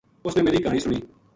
[0.25, 0.99] اُس نے میری گہانی سُنی